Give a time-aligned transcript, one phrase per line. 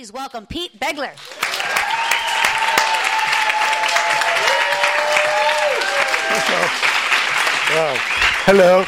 [0.00, 1.12] Please welcome Pete Begler.
[7.68, 7.96] Wow.
[8.46, 8.86] Hello.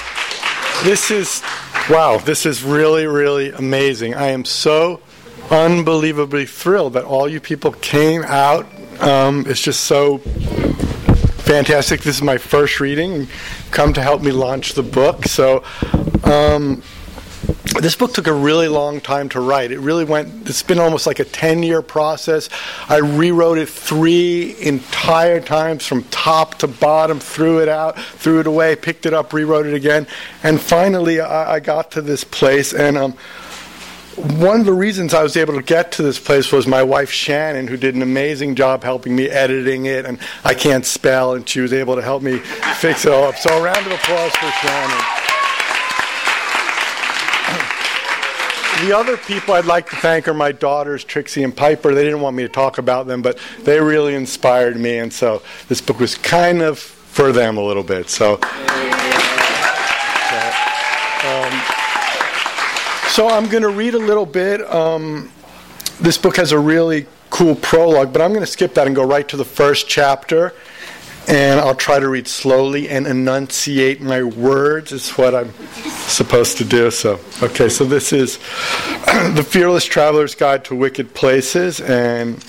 [0.85, 1.43] This is,
[1.91, 4.15] wow, this is really, really amazing.
[4.15, 5.03] I am so
[5.51, 8.65] unbelievably thrilled that all you people came out.
[9.03, 12.01] Um, it's just so fantastic.
[12.01, 13.29] This is my first reading.
[13.71, 15.27] Come to help me launch the book.
[15.27, 15.63] So,
[16.25, 16.83] um,
[17.65, 19.71] this book took a really long time to write.
[19.71, 22.49] It really went, it's been almost like a 10 year process.
[22.89, 28.47] I rewrote it three entire times from top to bottom, threw it out, threw it
[28.47, 30.09] away, picked it up, rewrote it again.
[30.43, 32.75] And finally, I, I got to this place.
[32.75, 33.13] And um,
[34.17, 37.11] one of the reasons I was able to get to this place was my wife
[37.11, 40.05] Shannon, who did an amazing job helping me editing it.
[40.05, 43.37] And I can't spell, and she was able to help me fix it all up.
[43.37, 45.22] So a round of applause for Shannon.
[48.83, 51.95] The other people I'd like to thank are my daughters, Trixie and Piper.
[51.95, 55.41] They didn't want me to talk about them, but they really inspired me, and so
[55.69, 58.11] this book was kind of for them a little bit.
[58.11, 58.41] So, um,
[63.09, 64.61] so I'm going to read a little bit.
[64.69, 65.31] Um,
[66.01, 69.07] this book has a really cool prologue, but I'm going to skip that and go
[69.07, 70.55] right to the first chapter
[71.29, 74.93] and I'll try to read slowly and enunciate my words.
[74.93, 75.53] Is what I'm
[76.09, 76.91] supposed to do.
[76.91, 77.69] So, okay.
[77.69, 78.39] So this is
[79.35, 82.45] the Fearless Traveler's Guide to Wicked Places, and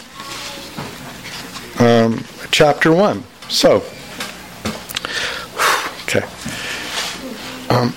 [1.79, 3.23] um, chapter one.
[3.49, 3.83] So,
[6.03, 6.25] okay.
[7.69, 7.93] Um,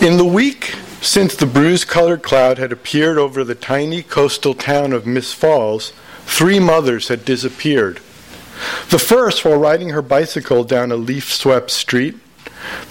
[0.00, 5.06] in the week since the bruise-colored cloud had appeared over the tiny coastal town of
[5.06, 5.94] Miss Falls,
[6.26, 8.00] three mothers had disappeared.
[8.90, 12.16] The first while riding her bicycle down a leaf swept street,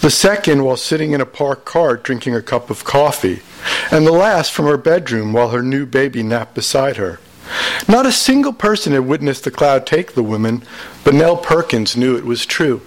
[0.00, 3.42] the second while sitting in a parked car drinking a cup of coffee,
[3.90, 7.20] and the last from her bedroom while her new baby napped beside her.
[7.88, 10.62] Not a single person had witnessed the cloud take the woman,
[11.04, 12.82] but Nell Perkins knew it was true.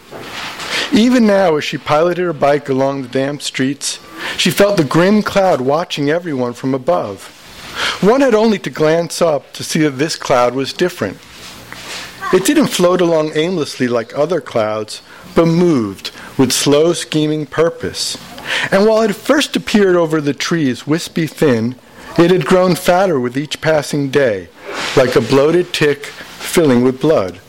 [0.91, 3.99] Even now, as she piloted her bike along the damp streets,
[4.37, 7.27] she felt the grim cloud watching everyone from above.
[8.01, 11.17] One had only to glance up to see that this cloud was different.
[12.33, 15.03] It didn't float along aimlessly like other clouds,
[15.35, 18.17] but moved with slow, scheming purpose.
[18.71, 21.75] And while it first appeared over the trees, wispy thin,
[22.17, 24.49] it had grown fatter with each passing day,
[24.97, 27.39] like a bloated tick filling with blood.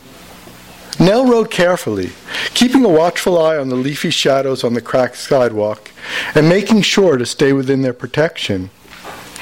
[0.99, 2.11] Nell rode carefully,
[2.53, 5.91] keeping a watchful eye on the leafy shadows on the cracked sidewalk
[6.35, 8.69] and making sure to stay within their protection.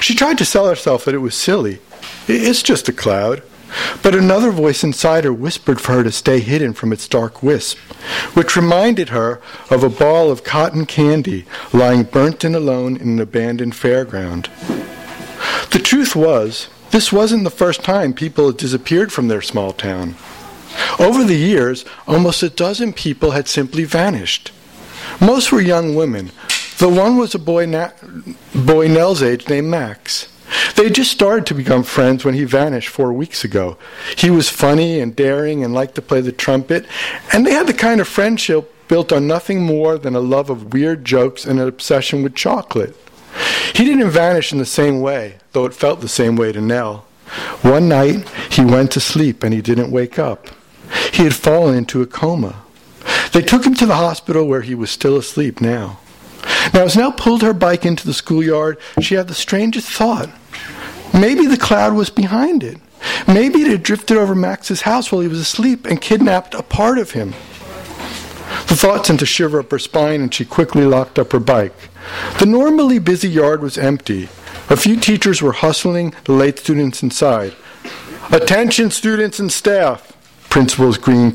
[0.00, 1.80] She tried to tell herself that it was silly.
[2.26, 3.42] It's just a cloud.
[4.02, 7.78] But another voice inside her whispered for her to stay hidden from its dark wisp,
[8.34, 9.40] which reminded her
[9.70, 14.48] of a ball of cotton candy lying burnt and alone in an abandoned fairground.
[15.70, 20.14] The truth was, this wasn't the first time people had disappeared from their small town.
[20.98, 24.52] Over the years, almost a dozen people had simply vanished.
[25.20, 26.30] Most were young women,
[26.78, 27.90] though one was a boy, Na-
[28.54, 30.28] boy Nell's age named Max.
[30.76, 33.76] They just started to become friends when he vanished four weeks ago.
[34.16, 36.86] He was funny and daring and liked to play the trumpet,
[37.32, 40.72] and they had the kind of friendship built on nothing more than a love of
[40.72, 42.96] weird jokes and an obsession with chocolate.
[43.74, 47.06] He didn't vanish in the same way, though it felt the same way to Nell.
[47.62, 50.48] One night, he went to sleep and he didn't wake up.
[51.12, 52.62] He had fallen into a coma.
[53.32, 55.98] They took him to the hospital where he was still asleep now.
[56.72, 60.30] Now, as Nell pulled her bike into the schoolyard, she had the strangest thought.
[61.12, 62.78] Maybe the cloud was behind it.
[63.28, 66.98] Maybe it had drifted over Max's house while he was asleep and kidnapped a part
[66.98, 67.34] of him.
[68.68, 71.74] The thought sent a shiver up her spine, and she quickly locked up her bike.
[72.38, 74.28] The normally busy yard was empty.
[74.70, 77.54] A few teachers were hustling the late students inside.
[78.30, 80.13] Attention, students and staff.
[80.54, 81.30] Principal Green,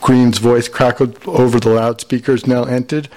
[0.00, 3.10] Green's voice crackled over the loudspeakers Nell entered.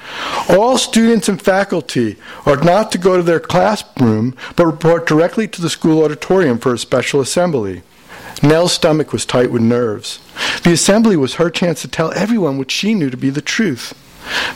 [0.49, 5.61] All students and faculty are not to go to their classroom, but report directly to
[5.61, 7.81] the school auditorium for a special assembly.
[8.43, 10.19] Nell's stomach was tight with nerves.
[10.65, 13.93] The assembly was her chance to tell everyone what she knew to be the truth.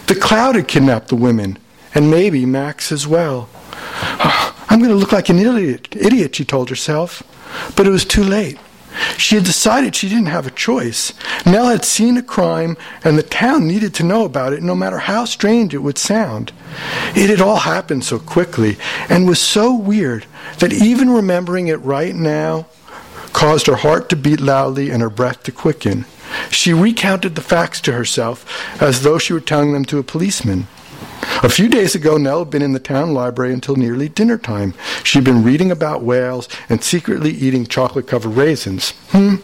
[0.07, 1.57] The cloud had kidnapped the women,
[1.95, 3.47] and maybe Max as well.
[4.69, 7.23] I'm going to look like an idiot, idiot, she told herself.
[7.77, 8.59] But it was too late.
[9.17, 11.13] She had decided she didn't have a choice.
[11.45, 14.99] Nell had seen a crime, and the town needed to know about it, no matter
[14.99, 16.51] how strange it would sound.
[17.15, 18.77] It had all happened so quickly
[19.09, 20.25] and was so weird
[20.59, 22.67] that even remembering it right now
[23.33, 26.05] caused her heart to beat loudly and her breath to quicken.
[26.49, 28.45] She recounted the facts to herself
[28.81, 30.67] as though she were telling them to a policeman.
[31.43, 34.75] A few days ago, Nell had been in the town library until nearly dinner time.
[35.03, 38.91] She'd been reading about whales and secretly eating chocolate-covered raisins.
[39.09, 39.38] Hmm.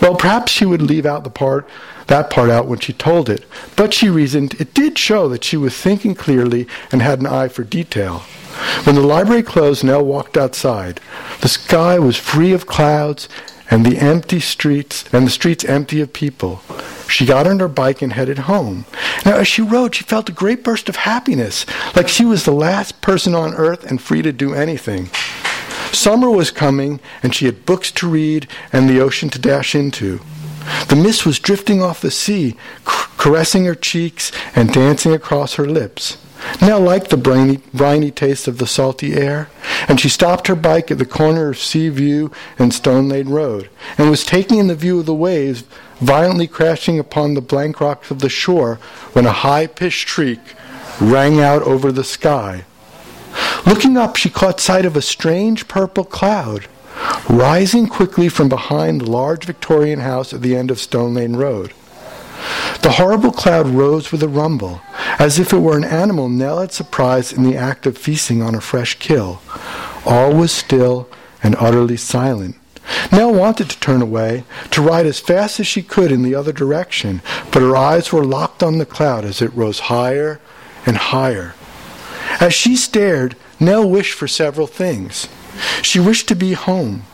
[0.00, 1.68] Well, perhaps she would leave out the part
[2.06, 3.44] that part out when she told it,
[3.76, 7.48] but she reasoned it did show that she was thinking clearly and had an eye
[7.48, 8.20] for detail.
[8.84, 11.00] When the library closed, Nell walked outside.
[11.40, 13.28] The sky was free of clouds
[13.70, 16.62] and the empty streets and the streets empty of people.
[17.12, 18.86] She got on her bike and headed home.
[19.26, 22.52] Now, as she rode, she felt a great burst of happiness, like she was the
[22.52, 25.10] last person on earth and free to do anything.
[25.92, 30.20] Summer was coming, and she had books to read and the ocean to dash into.
[30.88, 36.16] The mist was drifting off the sea, caressing her cheeks and dancing across her lips.
[36.60, 39.48] Nell liked the briny, briny taste of the salty air,
[39.88, 43.68] and she stopped her bike at the corner of Sea View and Stone Lane Road,
[43.98, 45.64] and was taking in the view of the waves
[46.00, 48.76] violently crashing upon the blank rocks of the shore
[49.12, 50.40] when a high-pitched shriek
[51.00, 52.64] rang out over the sky.
[53.66, 56.66] Looking up, she caught sight of a strange purple cloud
[57.28, 61.72] rising quickly from behind the large Victorian house at the end of Stone Lane Road.
[62.82, 64.80] The horrible cloud rose with a rumble,
[65.18, 68.54] as if it were an animal Nell had surprised in the act of feasting on
[68.54, 69.40] a fresh kill.
[70.04, 71.08] All was still
[71.42, 72.56] and utterly silent.
[73.12, 76.52] Nell wanted to turn away, to ride as fast as she could in the other
[76.52, 77.22] direction,
[77.52, 80.40] but her eyes were locked on the cloud as it rose higher
[80.84, 81.54] and higher.
[82.40, 85.28] As she stared, Nell wished for several things.
[85.82, 87.04] She wished to be home.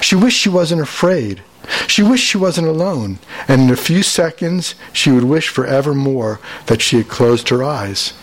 [0.00, 1.42] She wished she wasn't afraid.
[1.86, 3.18] She wished she wasn't alone,
[3.48, 8.14] and in a few seconds she would wish forevermore that she had closed her eyes.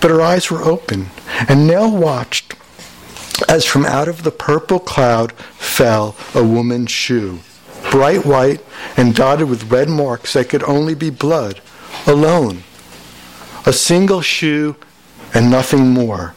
[0.00, 1.06] But her eyes were open,
[1.48, 2.54] and Nell watched
[3.48, 7.40] as from out of the purple cloud fell a woman's shoe,
[7.90, 8.64] bright white
[8.96, 11.60] and dotted with red marks that could only be blood,
[12.06, 12.62] alone.
[13.66, 14.76] A single shoe
[15.32, 16.34] and nothing more,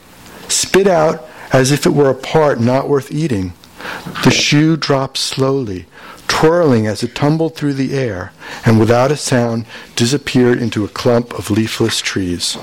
[0.48, 3.54] spit out as if it were a part not worth eating.
[4.24, 5.86] The shoe dropped slowly,
[6.28, 8.32] twirling as it tumbled through the air,
[8.66, 9.66] and without a sound
[9.96, 12.58] disappeared into a clump of leafless trees.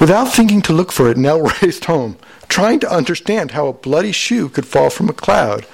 [0.00, 2.16] Without thinking to look for it, Nell raced home,
[2.48, 5.66] trying to understand how a bloody shoe could fall from a cloud.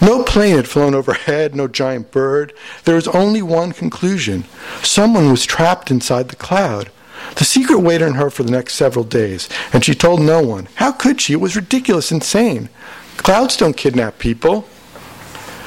[0.00, 2.52] No plane had flown overhead, no giant bird.
[2.84, 4.44] There was only one conclusion.
[4.82, 6.90] Someone was trapped inside the cloud.
[7.36, 10.68] The secret weighed on her for the next several days, and she told no one.
[10.76, 11.34] How could she?
[11.34, 12.68] It was ridiculous, insane.
[13.18, 14.66] Clouds don't kidnap people.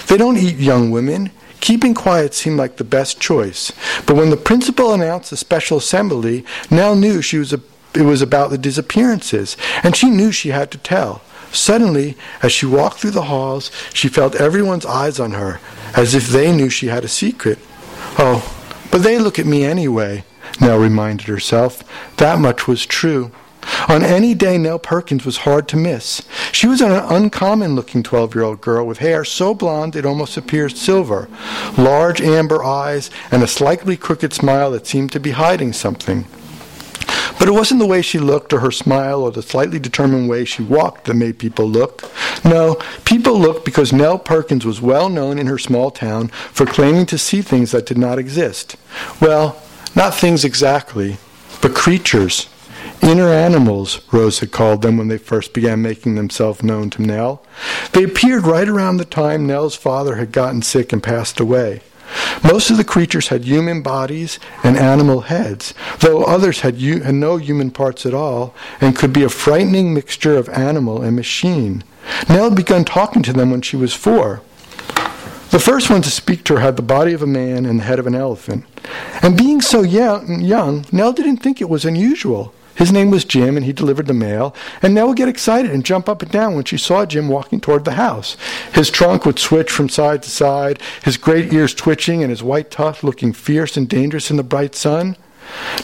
[0.08, 1.32] They don't eat young women.
[1.60, 3.72] Keeping quiet seemed like the best choice.
[4.06, 7.62] But when the principal announced the special assembly, Nell knew she was a,
[7.94, 11.22] it was about the disappearances, and she knew she had to tell.
[11.52, 15.60] Suddenly, as she walked through the halls, she felt everyone's eyes on her,
[15.96, 17.60] as if they knew she had a secret.
[18.18, 18.56] Oh,
[18.92, 20.24] but they look at me anyway.
[20.62, 21.84] Nell reminded herself.
[22.18, 23.32] That much was true.
[23.88, 26.22] On any day, Nell Perkins was hard to miss.
[26.52, 30.38] She was an uncommon looking 12 year old girl with hair so blonde it almost
[30.38, 31.28] appeared silver,
[31.78, 36.26] large amber eyes, and a slightly crooked smile that seemed to be hiding something.
[37.40, 40.44] But it wasn't the way she looked or her smile or the slightly determined way
[40.44, 42.04] she walked that made people look.
[42.44, 47.06] No, people looked because Nell Perkins was well known in her small town for claiming
[47.08, 48.76] to see things that did not exist.
[49.22, 49.62] Well,
[49.96, 51.18] not things exactly,
[51.62, 52.48] but creatures.
[53.02, 57.42] Inner animals, Rose had called them when they first began making themselves known to Nell.
[57.94, 61.82] They appeared right around the time Nell's father had gotten sick and passed away.
[62.44, 67.16] Most of the creatures had human bodies and animal heads, though others had, u- had
[67.16, 71.84] no human parts at all and could be a frightening mixture of animal and machine.
[72.28, 74.42] Nell had begun talking to them when she was four.
[75.52, 77.84] The first one to speak to her had the body of a man and the
[77.84, 78.66] head of an elephant.
[79.22, 82.54] And being so young, young, Nell didn't think it was unusual.
[82.80, 84.56] His name was Jim, and he delivered the mail.
[84.82, 87.60] And Nell would get excited and jump up and down when she saw Jim walking
[87.60, 88.38] toward the house.
[88.74, 92.72] His trunk would switch from side to side, his great ears twitching, and his white
[92.72, 95.18] tuft looking fierce and dangerous in the bright sun.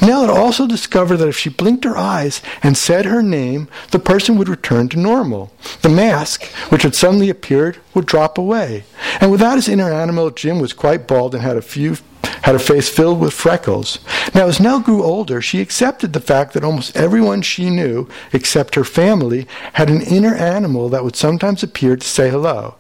[0.02, 4.00] Nell had also discovered that if she blinked her eyes and said her name, the
[4.00, 5.52] person would return to normal.
[5.82, 8.86] The mask, which had suddenly appeared, would drop away.
[9.20, 11.98] And without his inner animal, Jim was quite bald and had a few
[12.46, 13.98] had a face filled with freckles.
[14.36, 18.75] Now, as Nell grew older, she accepted the fact that almost everyone she knew, except
[18.75, 22.75] her family, had an inner animal that would sometimes appear to say hello.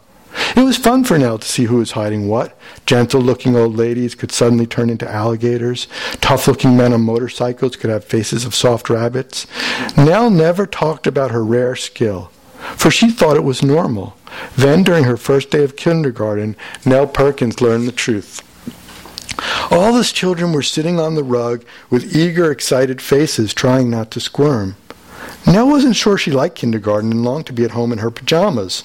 [0.55, 2.55] It was fun for Nell to see who was hiding what.
[2.85, 5.87] Gentle looking old ladies could suddenly turn into alligators.
[6.21, 9.47] Tough looking men on motorcycles could have faces of soft rabbits.
[9.97, 12.29] Nell never talked about her rare skill,
[12.77, 14.15] for she thought it was normal.
[14.55, 16.55] Then, during her first day of kindergarten,
[16.85, 18.43] Nell Perkins learned the truth.
[19.71, 24.19] All the children were sitting on the rug with eager, excited faces, trying not to
[24.19, 24.75] squirm.
[25.47, 28.83] Nell wasn't sure she liked kindergarten and longed to be at home in her pajamas.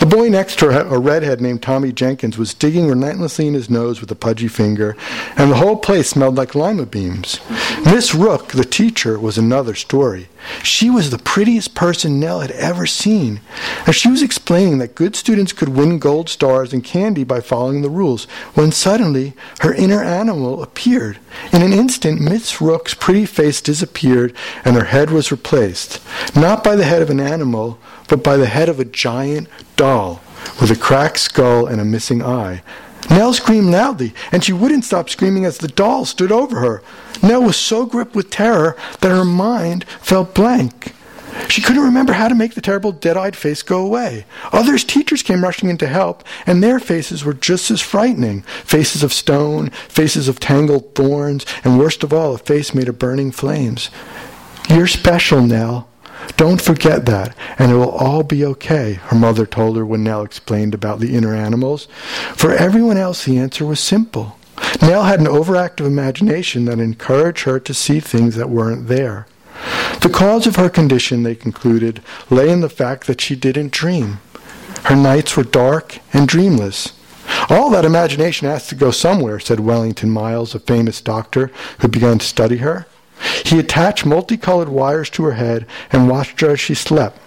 [0.00, 3.68] The boy next to her, a redhead named Tommy Jenkins, was digging relentlessly in his
[3.68, 4.96] nose with a pudgy finger,
[5.36, 7.38] and the whole place smelled like lima beans.
[7.84, 10.28] Miss Rook, the teacher, was another story.
[10.62, 13.40] She was the prettiest person Nell had ever seen,
[13.84, 17.82] and she was explaining that good students could win gold stars and candy by following
[17.82, 18.24] the rules,
[18.54, 21.18] when suddenly her inner animal appeared.
[21.52, 26.00] In an instant, Miss Rook's pretty face disappeared, and her head was replaced,
[26.34, 27.78] not by the head of an animal,
[28.10, 30.20] but by the head of a giant doll
[30.60, 32.62] with a cracked skull and a missing eye.
[33.08, 36.82] Nell screamed loudly, and she wouldn't stop screaming as the doll stood over her.
[37.22, 40.92] Nell was so gripped with terror that her mind felt blank.
[41.48, 44.26] She couldn't remember how to make the terrible dead eyed face go away.
[44.52, 49.02] Others teachers came rushing in to help, and their faces were just as frightening faces
[49.02, 53.30] of stone, faces of tangled thorns, and worst of all, a face made of burning
[53.30, 53.90] flames.
[54.68, 55.89] You're special, Nell.
[56.36, 60.22] Don't forget that, and it will all be okay, her mother told her when Nell
[60.22, 61.86] explained about the inner animals.
[62.34, 64.38] For everyone else, the answer was simple.
[64.80, 69.26] Nell had an overactive imagination that encouraged her to see things that weren't there.
[70.00, 74.20] The cause of her condition, they concluded, lay in the fact that she didn't dream.
[74.84, 76.94] Her nights were dark and dreamless.
[77.50, 81.50] All that imagination has to go somewhere, said Wellington Miles, a famous doctor
[81.80, 82.86] who began to study her.
[83.44, 87.18] He attached multicolored wires to her head and watched her as she slept.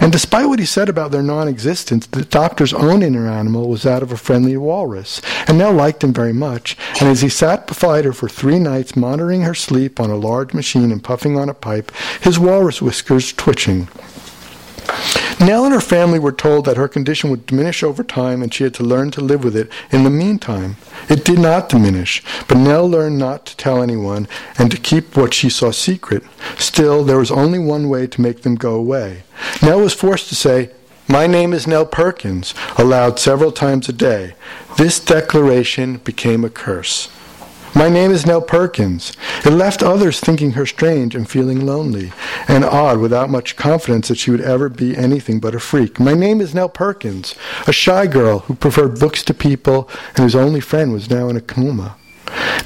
[0.00, 3.82] And despite what he said about their non existence, the doctor's own inner animal was
[3.82, 6.76] that of a friendly walrus, and Nell liked him very much.
[7.00, 10.52] And as he sat beside her for three nights, monitoring her sleep on a large
[10.52, 13.88] machine and puffing on a pipe, his walrus whiskers twitching.
[15.40, 18.64] Nell and her family were told that her condition would diminish over time and she
[18.64, 20.76] had to learn to live with it in the meantime.
[21.08, 24.26] It did not diminish, but Nell learned not to tell anyone
[24.58, 26.24] and to keep what she saw secret.
[26.58, 29.22] Still, there was only one way to make them go away.
[29.62, 30.70] Nell was forced to say,
[31.06, 34.34] My name is Nell Perkins, aloud several times a day.
[34.76, 37.08] This declaration became a curse.
[37.74, 39.12] My name is Nell Perkins.
[39.44, 42.12] It left others thinking her strange and feeling lonely
[42.48, 46.00] and odd without much confidence that she would ever be anything but a freak.
[46.00, 47.34] My name is Nell Perkins,
[47.66, 51.36] a shy girl who preferred books to people and whose only friend was now in
[51.36, 51.97] a coma.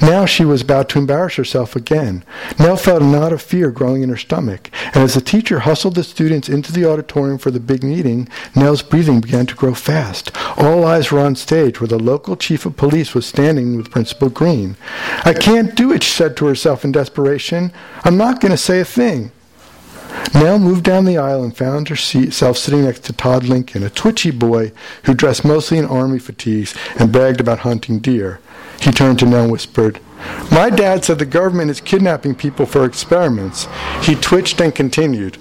[0.01, 2.23] Now she was about to embarrass herself again.
[2.59, 5.95] Nell felt a knot of fear growing in her stomach, and as the teacher hustled
[5.95, 10.31] the students into the auditorium for the big meeting, Nell's breathing began to grow fast.
[10.57, 14.29] All eyes were on stage where the local chief of police was standing with Principal
[14.29, 14.75] Green.
[15.23, 17.71] I can't do it, she said to herself in desperation.
[18.03, 19.31] I'm not going to say a thing.
[20.33, 24.31] Nell moved down the aisle and found herself sitting next to Todd Lincoln, a twitchy
[24.31, 24.71] boy
[25.03, 28.39] who dressed mostly in army fatigues and bragged about hunting deer.
[28.83, 30.01] He turned to Nell and whispered,
[30.51, 33.69] My dad said the government is kidnapping people for experiments.
[34.01, 35.37] He twitched and continued,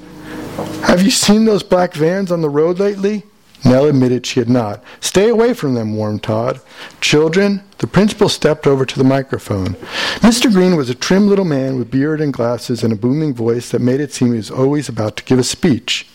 [0.84, 3.24] Have you seen those black vans on the road lately?
[3.64, 4.82] Nell admitted she had not.
[5.00, 6.60] Stay away from them, warned Todd.
[7.00, 9.74] Children, the principal stepped over to the microphone.
[10.20, 10.52] Mr.
[10.52, 13.80] Green was a trim little man with beard and glasses and a booming voice that
[13.80, 16.06] made it seem he was always about to give a speech.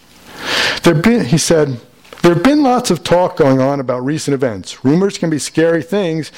[0.83, 1.79] There been, he said,
[2.27, 4.83] there have been lots of talk going on about recent events.
[4.83, 6.29] Rumors can be scary things,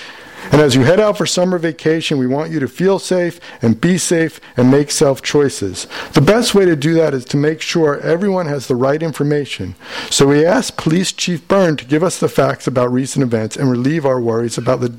[0.51, 3.81] and as you head out for summer vacation, we want you to feel safe and
[3.81, 5.87] be safe and make self choices.
[6.13, 9.73] The best way to do that is to make sure everyone has the right information.
[10.11, 13.71] So we asked Police Chief Byrne to give us the facts about recent events and
[13.71, 14.91] relieve our worries about the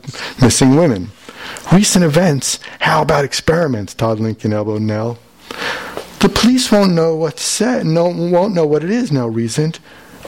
[0.42, 1.12] missing women.
[1.72, 2.58] Recent events?
[2.80, 3.94] How about experiments?
[3.94, 5.20] Todd Lincoln elbowed Nell.
[6.18, 9.78] The police won't know what's say, no, won't know what it is, Nell reasoned,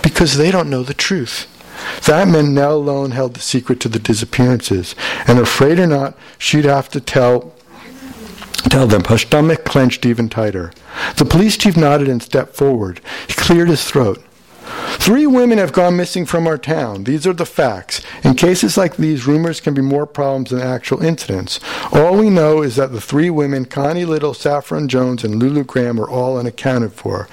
[0.02, 1.48] because they don't know the truth.
[2.06, 4.94] That man now alone held the secret to the disappearances,
[5.26, 7.52] and afraid or not, she'd have to tell
[8.70, 9.04] tell them.
[9.04, 10.72] Her stomach clenched even tighter.
[11.16, 13.00] The police chief nodded and stepped forward.
[13.26, 14.22] He cleared his throat.
[15.02, 17.02] Three women have gone missing from our town.
[17.02, 18.02] These are the facts.
[18.22, 21.58] In cases like these, rumors can be more problems than actual incidents.
[21.92, 25.98] All we know is that the three women, Connie Little, Saffron Jones, and Lulu Graham,
[26.00, 27.26] are all unaccounted for.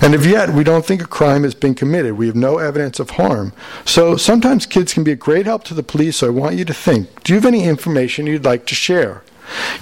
[0.00, 2.98] And if yet we don't think a crime has been committed, we have no evidence
[2.98, 3.52] of harm.
[3.84, 6.64] So sometimes kids can be a great help to the police, so I want you
[6.64, 9.22] to think do you have any information you'd like to share?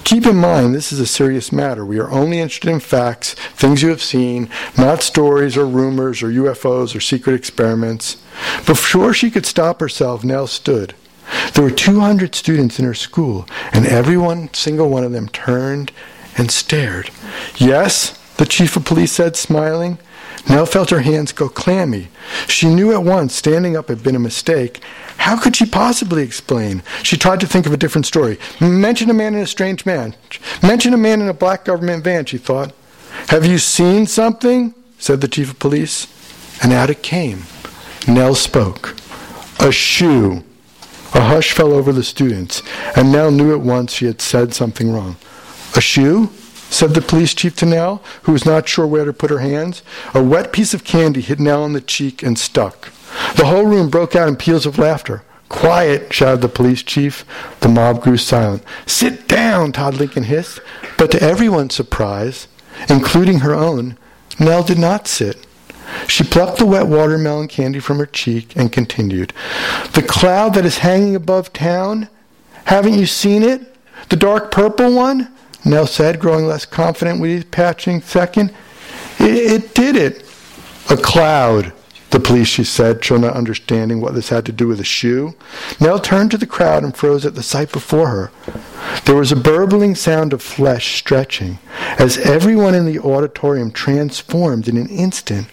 [0.04, 1.84] Keep in mind, this is a serious matter.
[1.84, 6.28] We are only interested in facts, things you have seen, not stories or rumors or
[6.28, 8.16] UFOs or secret experiments.
[8.66, 10.94] Before she could stop herself, Nell stood.
[11.54, 15.92] There were 200 students in her school, and every one, single one of them turned
[16.36, 17.10] and stared.
[17.56, 19.98] Yes, the chief of police said, smiling.
[20.48, 22.08] Nell felt her hands go clammy.
[22.48, 24.80] She knew at once standing up had been a mistake.
[25.18, 26.82] How could she possibly explain?
[27.02, 28.38] She tried to think of a different story.
[28.60, 30.14] Mention a man in a strange man.
[30.62, 32.72] Mention a man in a black government van, she thought.
[33.28, 34.74] Have you seen something?
[34.98, 36.06] said the chief of police.
[36.62, 37.44] And out it came.
[38.08, 38.96] Nell spoke.
[39.58, 40.42] A shoe.
[41.12, 42.62] A hush fell over the students,
[42.96, 45.16] and Nell knew at once she had said something wrong.
[45.74, 46.30] A shoe?
[46.70, 49.82] Said the police chief to Nell, who was not sure where to put her hands.
[50.14, 52.90] A wet piece of candy hit Nell on the cheek and stuck.
[53.36, 55.22] The whole room broke out in peals of laughter.
[55.48, 57.24] Quiet, shouted the police chief.
[57.58, 58.62] The mob grew silent.
[58.86, 60.60] Sit down, Todd Lincoln hissed.
[60.96, 62.46] But to everyone's surprise,
[62.88, 63.98] including her own,
[64.38, 65.44] Nell did not sit.
[66.06, 69.32] She plucked the wet watermelon candy from her cheek and continued.
[69.94, 72.08] The cloud that is hanging above town,
[72.66, 73.74] haven't you seen it?
[74.08, 75.32] The dark purple one?
[75.64, 78.54] Nell said, growing less confident with each patching second.
[79.18, 80.24] It, it did it.
[80.90, 81.72] A cloud,
[82.10, 85.34] the police, she said, still not understanding what this had to do with a shoe.
[85.80, 88.32] Nell turned to the crowd and froze at the sight before her.
[89.04, 91.58] There was a burbling sound of flesh stretching
[91.98, 95.48] as everyone in the auditorium transformed in an instant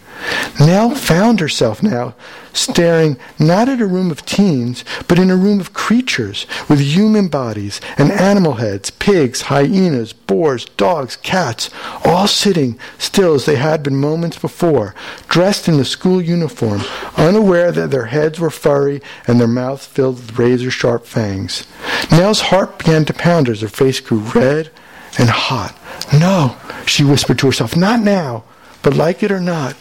[0.60, 2.16] Nell found herself now
[2.58, 7.28] staring not at a room of teens, but in a room of creatures with human
[7.28, 11.70] bodies and animal heads, pigs, hyenas, boars, dogs, cats,
[12.04, 14.96] all sitting still as they had been moments before,
[15.28, 16.82] dressed in the school uniform,
[17.16, 21.68] unaware that their heads were furry and their mouths filled with razor sharp fangs.
[22.12, 24.72] Nell's heart began to pound as her face grew red
[25.20, 25.78] and hot.
[26.14, 28.44] No, she whispered to herself, not now,
[28.82, 29.76] but like it or not,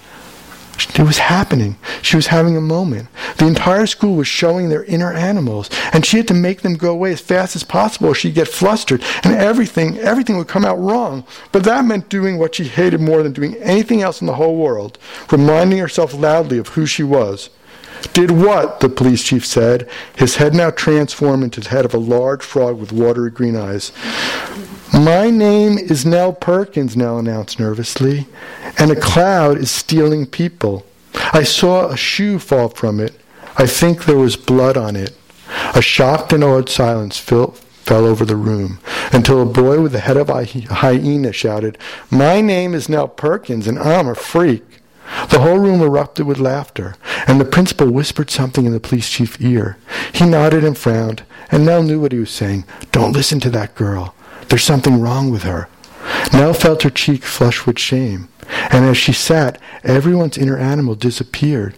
[0.78, 1.76] it was happening.
[2.02, 3.08] She was having a moment.
[3.38, 6.90] The entire school was showing their inner animals, and she had to make them go
[6.90, 10.78] away as fast as possible or she'd get flustered, and everything, everything would come out
[10.78, 11.24] wrong.
[11.52, 14.56] But that meant doing what she hated more than doing anything else in the whole
[14.56, 14.98] world,
[15.30, 17.50] reminding herself loudly of who she was.
[18.12, 18.80] Did what?
[18.80, 22.78] the police chief said, his head now transformed into the head of a large frog
[22.78, 23.92] with watery green eyes.
[24.92, 28.26] My name is Nell Perkins, Nell announced nervously,
[28.78, 30.86] and a cloud is stealing people.
[31.32, 33.14] I saw a shoe fall from it.
[33.56, 35.16] I think there was blood on it.
[35.74, 38.78] A shocked and awed silence fell, fell over the room
[39.12, 41.78] until a boy with the head of a hyena shouted,
[42.10, 44.64] My name is Nell Perkins, and I'm a freak.
[45.30, 46.96] The whole room erupted with laughter,
[47.26, 49.78] and the principal whispered something in the police chief's ear.
[50.12, 52.64] He nodded and frowned, and Nell knew what he was saying.
[52.92, 54.15] Don't listen to that girl.
[54.48, 55.68] There's something wrong with her.
[56.32, 58.28] Nell felt her cheek flush with shame,
[58.70, 61.74] and as she sat, everyone's inner animal disappeared.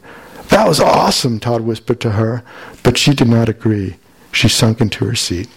[0.49, 2.43] That was awesome, Todd whispered to her,
[2.83, 3.97] but she did not agree.
[4.33, 5.49] She sunk into her seat.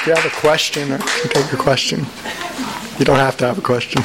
[0.11, 2.05] you have a question, I can take your question.
[2.99, 4.01] You don't have to have a question.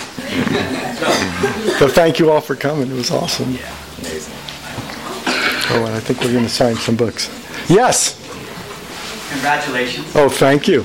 [1.80, 2.90] but thank you all for coming.
[2.90, 3.50] It was awesome.
[3.50, 4.34] Yeah, amazing.
[5.68, 7.28] Oh, and I think we're going to sign some books.
[7.68, 8.14] Yes.
[9.32, 10.06] Congratulations.
[10.14, 10.84] Oh, thank you.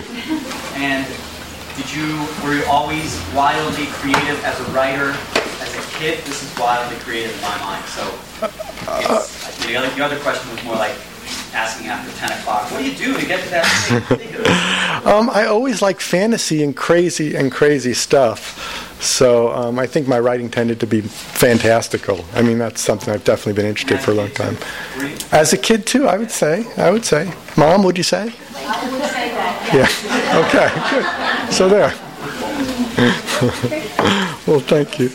[0.81, 1.05] And
[1.77, 5.13] did you were you always wildly creative as a writer?
[5.61, 7.85] As a kid, this is wildly creative in my mind.
[7.85, 8.01] So,
[9.67, 10.97] the, other, the other question was more like
[11.53, 14.67] asking after 10 o'clock, what do you do to get to that
[15.05, 18.99] um, I always like fantasy and crazy and crazy stuff.
[19.01, 22.23] So um, I think my writing tended to be fantastical.
[22.35, 24.57] I mean, that's something I've definitely been interested for a long time.
[25.31, 26.65] As a kid, too, I would say.
[26.77, 27.33] I would say.
[27.57, 28.31] Mom, would you say?
[28.55, 29.73] I would say that.
[29.73, 29.87] Yeah.
[30.45, 31.53] Okay, good.
[31.53, 31.93] So there.
[34.45, 35.09] well, thank you.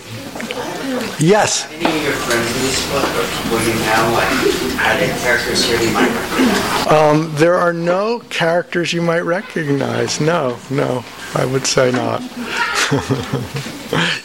[1.18, 1.66] Yes.
[1.72, 4.28] Any of your friends in this book or people you know, like,
[4.84, 6.86] are there characters here you might recognize?
[6.92, 10.20] Um, there are no characters you might recognize.
[10.20, 11.02] No, no,
[11.34, 12.20] I would say not.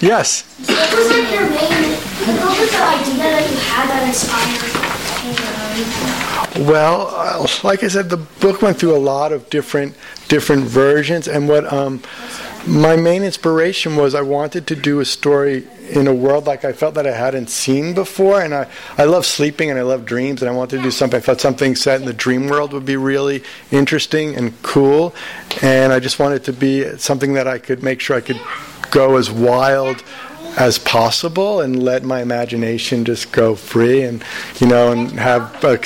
[0.02, 0.44] yes.
[0.68, 1.96] What was like your main,
[2.38, 4.82] what was the idea that you had that inspired?
[6.68, 9.96] Well, uh, like I said, the book went through a lot of different
[10.28, 12.02] different versions, and what um,
[12.68, 16.74] my main inspiration was I wanted to do a story in a world like I
[16.74, 18.42] felt that I hadn't seen before.
[18.42, 21.18] And I, I love sleeping and I love dreams, and I wanted to do something.
[21.18, 25.16] I thought something set in the dream world would be really interesting and cool.
[25.62, 28.40] And I just wanted to be something that I could make sure I could
[28.92, 30.04] go as wild
[30.58, 34.22] as possible and let my imagination just go free and
[34.60, 35.78] you know and have uh,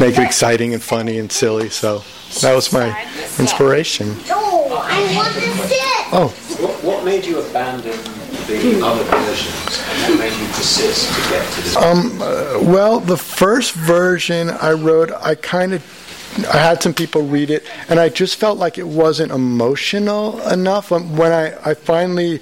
[0.00, 2.02] make it exciting and funny and silly so
[2.40, 2.88] that was my
[3.38, 4.16] inspiration
[4.82, 5.99] I want to.
[6.12, 6.28] Oh
[6.60, 7.98] What, what made you abandon
[8.46, 11.76] the other versions and what made you persist to get to this?
[11.76, 15.84] Um, uh, well, the first version I wrote, I kind of
[16.52, 20.92] I had some people read it, and I just felt like it wasn't emotional enough.
[20.92, 22.40] Um, when I, I finally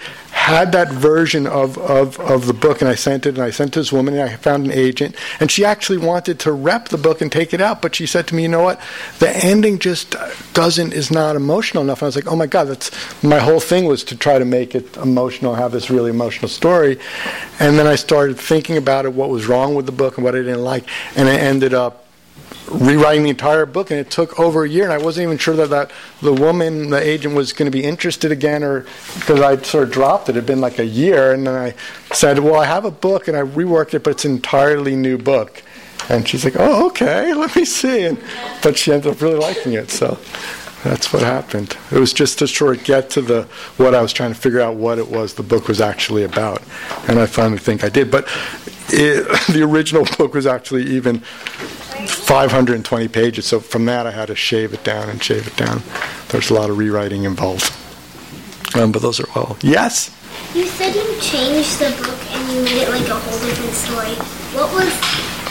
[0.49, 3.75] had that version of, of, of the book, and I sent it, and I sent
[3.75, 7.21] this woman, and I found an agent, and she actually wanted to rep the book
[7.21, 8.81] and take it out, but she said to me, "You know what?
[9.19, 10.17] The ending just
[10.55, 12.91] doesn't is not emotional enough." And I was like, "Oh my God, that's
[13.23, 16.99] my whole thing was to try to make it emotional, have this really emotional story."
[17.61, 20.35] And then I started thinking about it, what was wrong with the book, and what
[20.35, 20.85] I didn't like,
[21.15, 22.08] and I ended up
[22.71, 25.57] rewriting the entire book, and it took over a year, and I wasn't even sure
[25.57, 29.57] that, that the woman, the agent, was going to be interested again, or because I
[29.63, 30.33] sort of dropped it.
[30.33, 31.75] It had been like a year, and then I
[32.15, 35.19] said, "Well, I have a book, and I reworked it, but it's an entirely new
[35.19, 35.63] book."
[36.09, 38.19] And she's like, "Oh, okay, let me see." And
[38.63, 40.19] but she ended up really liking it, so
[40.85, 41.77] that's what happened.
[41.91, 43.43] It was just to sort of get to the
[43.77, 46.63] what I was trying to figure out what it was the book was actually about,
[47.09, 48.11] and I finally think I did.
[48.11, 48.29] But
[48.91, 51.23] it, the original book was actually even
[52.07, 53.47] 520 pages.
[53.47, 55.83] So from that, I had to shave it down and shave it down.
[56.29, 57.73] There's a lot of rewriting involved.
[58.77, 59.57] Um, but those are all.
[59.63, 60.15] Yes?
[60.55, 64.15] You said you changed the book and you made it like a whole different story.
[64.55, 64.93] What was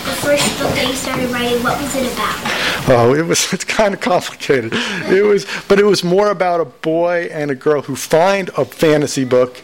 [0.07, 1.62] the first book that you started writing?
[1.63, 2.89] What was it about?
[2.89, 4.71] Oh, it was it's kind of complicated.
[4.73, 8.65] It was but it was more about a boy and a girl who find a
[8.65, 9.62] fantasy book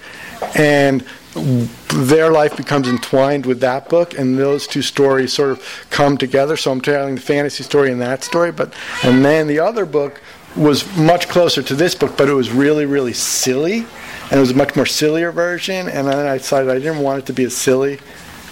[0.56, 6.17] and their life becomes entwined with that book, and those two stories sort of come
[6.17, 6.58] together.
[6.58, 10.22] So I'm telling the fantasy story and that story, but and then the other book
[10.56, 13.80] was much closer to this book, but it was really, really silly,
[14.30, 15.89] and it was a much more sillier version.
[15.89, 18.00] And then I decided I didn't want it to be as silly,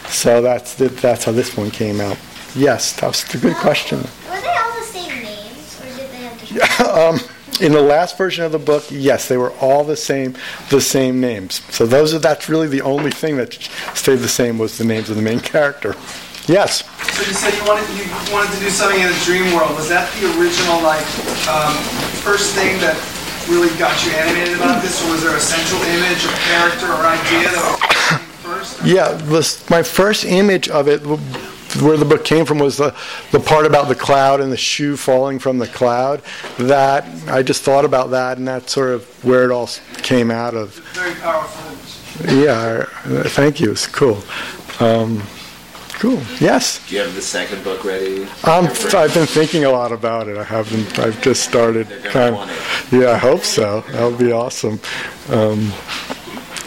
[0.07, 2.17] so that's the, that's how this one came out.
[2.55, 3.99] Yes, that was a good question.
[3.99, 6.81] Were they all the same names, or did they have different?
[6.97, 7.19] um,
[7.59, 10.35] in the last version of the book, yes, they were all the same,
[10.69, 11.61] the same names.
[11.73, 13.53] So those are that's really the only thing that
[13.93, 15.95] stayed the same was the names of the main character.
[16.47, 16.83] Yes.
[17.13, 19.75] So you said you wanted you wanted to do something in a dream world.
[19.75, 21.05] Was that the original like
[21.45, 21.75] um,
[22.25, 22.97] first thing that
[23.47, 27.05] really got you animated about this, or was there a central image or character or
[27.05, 28.85] idea that was first?
[28.85, 31.01] Yeah, this, my first image of it
[31.79, 32.95] where the book came from was the,
[33.31, 36.21] the part about the cloud and the shoe falling from the cloud.
[36.57, 40.53] That I just thought about that, and that's sort of where it all came out
[40.55, 40.75] of.
[40.93, 41.71] Very powerful.
[42.27, 42.83] Yeah,
[43.29, 43.71] thank you.
[43.71, 44.21] It's cool.
[44.79, 45.23] Um,
[45.93, 46.19] cool.
[46.39, 46.85] Yes.
[46.87, 48.23] Do you have the second book ready?
[48.43, 50.37] Um, I've been thinking a lot about it.
[50.37, 50.99] I haven't.
[50.99, 51.87] I've just started.
[52.03, 52.35] Kind
[52.91, 53.81] yeah, I hope so.
[53.91, 54.79] That would be awesome.
[55.29, 55.71] Um,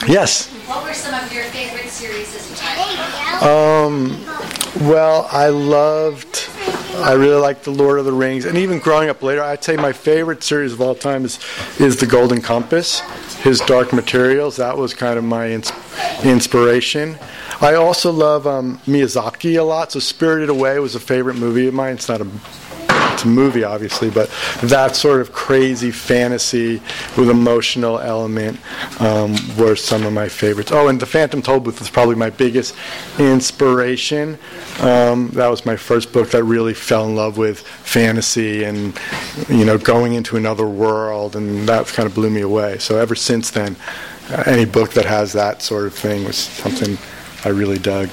[0.08, 0.50] yes.
[0.66, 3.42] What were some of your favorite series as a child?
[3.42, 4.24] Um,
[4.80, 6.48] well, I loved.
[6.96, 9.76] I really liked the Lord of the Rings, and even growing up later, I'd say
[9.76, 11.38] my favorite series of all time is
[11.78, 13.00] is the Golden Compass.
[13.44, 14.56] His Dark Materials.
[14.56, 15.72] That was kind of my ins-
[16.24, 17.18] inspiration.
[17.60, 19.92] I also love um, Miyazaki a lot.
[19.92, 21.92] So Spirited Away was a favorite movie of mine.
[21.94, 22.26] It's not a
[23.14, 24.30] it's a movie, obviously, but
[24.62, 26.82] that sort of crazy fantasy
[27.16, 28.58] with emotional element
[29.00, 30.72] um, were some of my favorites.
[30.72, 32.74] Oh, and The Phantom Tollbooth was probably my biggest
[33.18, 34.38] inspiration.
[34.80, 38.98] Um, that was my first book that really fell in love with fantasy and
[39.48, 42.78] you know going into another world, and that kind of blew me away.
[42.78, 43.76] So ever since then,
[44.30, 46.98] uh, any book that has that sort of thing was something
[47.44, 48.08] I really dug.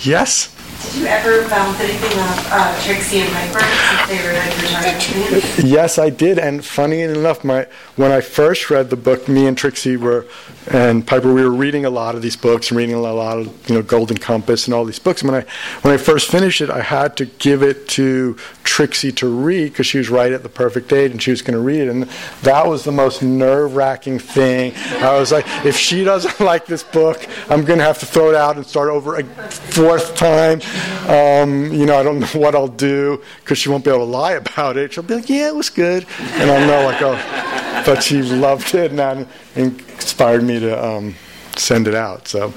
[0.00, 0.55] Yes.
[0.82, 5.64] Did you ever bounce anything off uh, Trixie and since they were like?
[5.64, 6.38] Yes, I did.
[6.38, 10.26] And funny enough, my when I first read the book, me and Trixie were
[10.68, 13.76] and Piper, we were reading a lot of these books reading a lot of you
[13.76, 15.22] know Golden Compass and all these books.
[15.22, 15.46] And when I
[15.82, 19.86] when I first finished it, I had to give it to Trixie to read because
[19.86, 21.88] she was right at the perfect age and she was going to read it.
[21.88, 22.02] And
[22.42, 24.74] that was the most nerve wracking thing.
[24.98, 28.30] I was like, if she doesn't like this book, I'm going to have to throw
[28.30, 30.60] it out and start over a fourth time.
[31.08, 34.10] Um, you know, I don't know what I'll do because she won't be able to
[34.10, 34.92] lie about it.
[34.92, 38.74] She'll be like, yeah, it was good, and I'll know like, oh, but she loved
[38.74, 41.14] it and that inspired me to um,
[41.56, 42.26] send it out.
[42.26, 42.52] So,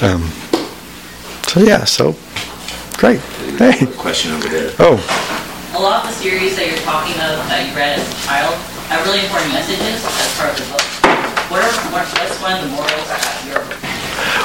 [0.00, 0.22] um,
[1.48, 2.14] so yeah, so
[2.96, 3.20] great.
[3.58, 4.70] Hey, Question over there.
[4.78, 4.94] oh,
[5.74, 8.54] A lot of the series that you're talking of that you read as a child
[8.94, 10.86] have really important messages as part of the book.
[11.50, 13.97] What are what, what's one of the morals of your book?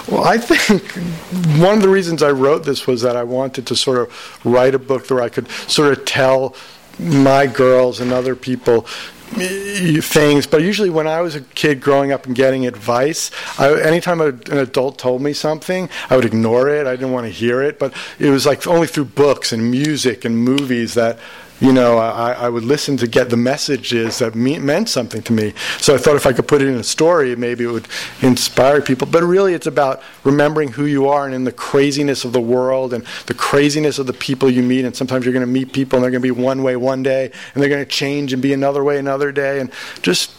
[0.08, 0.92] Well, I think
[1.62, 4.76] one of the reasons I wrote this was that I wanted to sort of write
[4.76, 6.56] a book where I could sort of tell
[7.00, 8.86] my girls and other people
[9.34, 10.46] things.
[10.46, 14.28] But usually when i was a kid growing up and getting advice I, anytime a,
[14.28, 16.86] an adult told me something i would ignore it.
[16.86, 17.80] I didn't want to hear it.
[17.80, 21.18] But it was like only through books and music and movies that
[21.60, 25.34] you know, I, I would listen to get the messages that me, meant something to
[25.34, 25.54] me.
[25.80, 27.88] So I thought if I could put it in a story, maybe it would
[28.22, 29.08] inspire people.
[29.08, 32.94] But really, it's about remembering who you are and in the craziness of the world
[32.94, 34.84] and the craziness of the people you meet.
[34.84, 37.04] And sometimes you're going to meet people and they're going to be one way one
[37.04, 39.60] day and they're going to change and be another way another day.
[39.60, 40.32] And just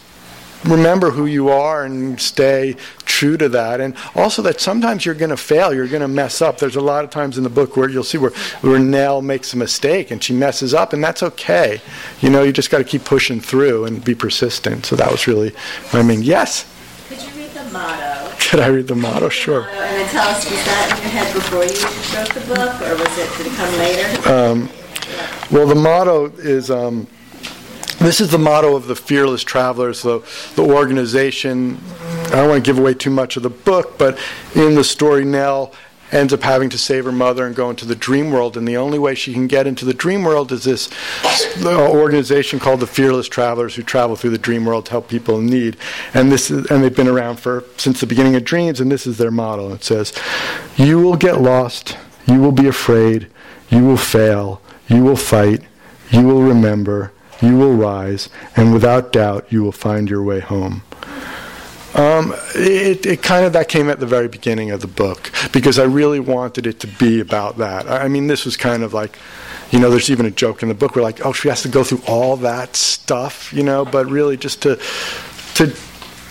[0.65, 2.75] remember who you are and stay
[3.05, 3.79] true to that.
[3.79, 6.57] And also that sometimes you're going to fail, you're going to mess up.
[6.57, 9.53] There's a lot of times in the book where you'll see where, where Nell makes
[9.53, 11.81] a mistake and she messes up, and that's okay.
[12.21, 14.85] You know, you just got to keep pushing through and be persistent.
[14.85, 15.53] So that was really,
[15.93, 16.65] I mean, yes.
[17.07, 18.35] Could you read the motto?
[18.39, 19.29] Could I read the motto?
[19.29, 19.63] Sure.
[19.63, 22.95] And then tell us, was that in your head before you wrote the book, or
[22.95, 24.29] was it, did it come later?
[24.29, 24.69] Um,
[25.51, 26.71] well, the motto is.
[26.71, 27.07] Um,
[28.05, 30.19] this is the motto of the Fearless Travelers, the,
[30.55, 31.79] the organization.
[32.25, 34.19] I don't want to give away too much of the book, but
[34.53, 35.73] in the story, Nell
[36.11, 38.55] ends up having to save her mother and go into the dream world.
[38.55, 40.89] And the only way she can get into the dream world is this
[41.65, 45.47] organization called the Fearless Travelers, who travel through the dream world to help people in
[45.47, 45.75] need.
[46.13, 48.79] And this is, and they've been around for since the beginning of dreams.
[48.79, 49.73] And this is their motto.
[49.73, 50.13] It says,
[50.77, 51.97] "You will get lost.
[52.27, 53.27] You will be afraid.
[53.69, 54.61] You will fail.
[54.87, 55.61] You will fight.
[56.11, 60.83] You will remember." You will rise, and without doubt, you will find your way home.
[61.95, 65.79] Um, it, it, kind of that came at the very beginning of the book because
[65.79, 67.87] I really wanted it to be about that.
[67.89, 69.17] I mean, this was kind of like,
[69.71, 71.69] you know, there's even a joke in the book where like, oh, she has to
[71.69, 74.77] go through all that stuff, you know, but really just to
[75.55, 75.73] to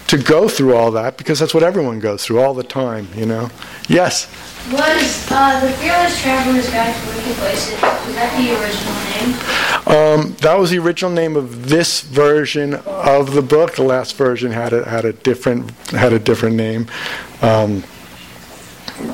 [0.09, 3.27] to go through all that because that's what everyone goes through all the time, you
[3.27, 3.51] know.
[3.89, 4.27] Yes.
[4.73, 10.25] Was uh, the Fearless Traveler's Guide to Wicked Places, was that the original name?
[10.27, 13.75] Um, that was the original name of this version of the book.
[13.75, 16.87] The last version had a, had a different had a different name.
[17.43, 17.85] Um,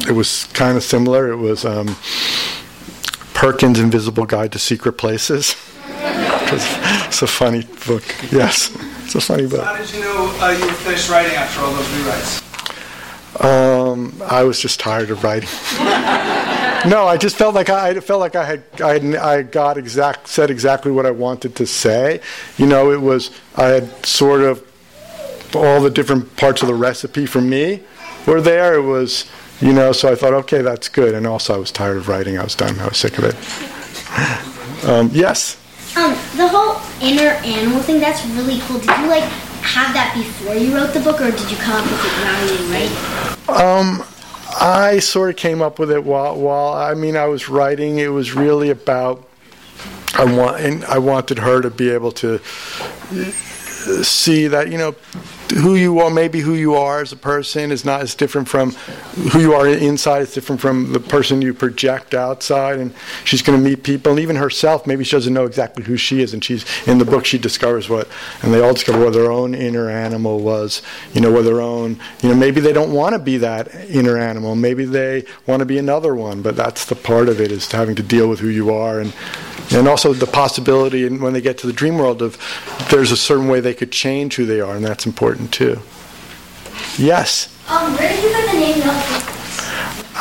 [0.08, 1.32] it was kind of similar.
[1.32, 1.96] It was um,
[3.34, 5.56] Perkins' Invisible Guide to Secret Places.
[5.88, 8.04] it's a funny book.
[8.30, 8.70] Yes,
[9.14, 9.64] it's a funny book.
[9.64, 13.42] How did you know uh, you were finished writing after all those rewrites?
[13.44, 15.48] Um, I was just tired of writing.
[16.88, 19.78] no, I just felt like I, I, felt like I had I, had, I got
[19.78, 22.20] exact said exactly what I wanted to say.
[22.56, 24.64] You know, it was I had sort of
[25.56, 27.82] all the different parts of the recipe for me
[28.28, 28.74] were there.
[28.74, 29.28] It was
[29.60, 31.16] you know, so I thought, okay, that's good.
[31.16, 32.38] And also, I was tired of writing.
[32.38, 32.78] I was done.
[32.78, 34.84] I was sick of it.
[34.88, 35.59] um, yes.
[35.96, 38.78] Um, the whole inner animal thing, that's really cool.
[38.78, 39.24] Did you like
[39.62, 42.38] have that before you wrote the book, or did you come up with it now
[42.46, 43.60] you write?
[43.62, 44.04] Um,
[44.60, 47.98] I sort of came up with it while, while I mean I was writing.
[47.98, 49.26] It was really about
[50.14, 52.38] I want and I wanted her to be able to
[54.02, 54.94] see that you know
[55.50, 58.72] who you are, maybe who you are as a person is not as different from
[59.32, 60.22] who you are inside.
[60.22, 62.78] It's different from the person you project outside.
[62.78, 65.96] And she's going to meet people, and even herself, maybe she doesn't know exactly who
[65.96, 66.32] she is.
[66.32, 68.08] And she's in the book, she discovers what,
[68.42, 70.82] and they all discover what their own inner animal was.
[71.14, 71.98] You know, what their own.
[72.22, 74.54] You know, maybe they don't want to be that inner animal.
[74.54, 76.42] Maybe they want to be another one.
[76.42, 79.12] But that's the part of it is having to deal with who you are and
[79.72, 82.38] and also the possibility and when they get to the dream world of
[82.90, 85.80] there's a certain way they could change who they are, and that's important too.
[86.98, 87.54] Yes.
[87.68, 88.80] Um, where did you get the name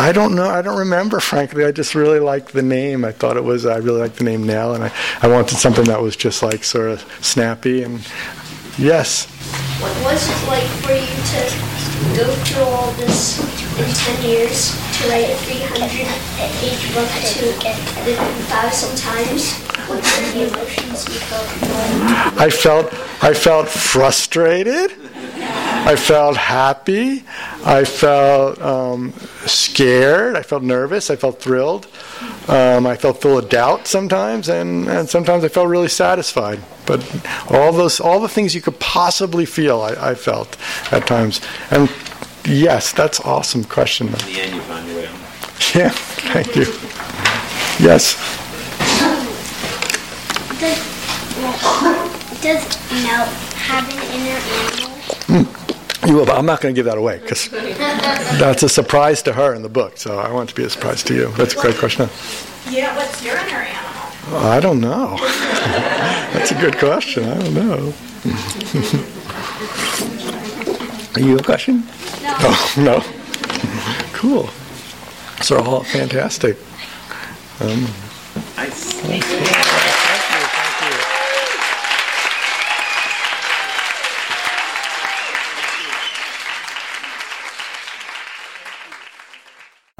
[0.01, 0.49] I don't know.
[0.49, 1.65] I don't remember, frankly.
[1.65, 3.03] I just really liked the name.
[3.03, 5.83] I thought it was, I really liked the name Nell, and I, I wanted something
[5.85, 7.83] that was just like sort of snappy.
[7.83, 7.99] And
[8.77, 9.25] yes.
[9.81, 13.39] What was it like for you to go through all this
[13.77, 15.89] in 10 years to write a 300
[16.59, 19.53] page book to get edited five sometimes?
[22.37, 24.91] I felt, I felt frustrated.
[25.41, 27.23] I felt happy.
[27.65, 29.13] I felt um,
[29.45, 30.35] scared.
[30.35, 31.09] I felt nervous.
[31.09, 31.87] I felt thrilled.
[32.49, 36.59] Um, I felt full of doubt sometimes, and, and sometimes I felt really satisfied.
[36.85, 36.99] But
[37.49, 40.57] all those, all the things you could possibly feel, I, I felt
[40.91, 41.39] at times.
[41.71, 41.89] And
[42.49, 44.07] yes, that's awesome question.
[44.07, 45.19] In the end, you found your way home.
[45.75, 46.65] Yeah, thank you.
[47.85, 48.15] Yes.
[50.59, 50.79] Does,
[52.41, 52.63] does
[53.03, 55.45] Nell have an inner animal?
[55.45, 56.07] Mm.
[56.07, 59.33] You will, but I'm not going to give that away because that's a surprise to
[59.33, 59.97] her in the book.
[59.97, 61.27] So I want it to be a surprise to you.
[61.33, 62.09] That's a great question.
[62.69, 63.89] Yeah, what's your inner animal?
[64.37, 65.17] I don't know.
[66.33, 67.25] that's a good question.
[67.25, 67.93] I don't know.
[71.15, 71.83] Are you a question?
[72.21, 72.35] No.
[72.41, 72.99] Oh, no.
[74.13, 74.47] Cool.
[75.41, 76.57] So all fantastic.
[77.61, 77.87] Um,
[78.57, 78.89] nice.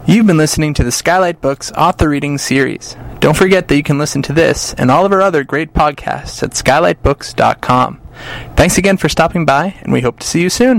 [0.05, 2.95] You've been listening to the Skylight Books author reading series.
[3.19, 6.41] Don't forget that you can listen to this and all of our other great podcasts
[6.41, 8.01] at skylightbooks.com.
[8.55, 10.67] Thanks again for stopping by, and we hope to see you soon.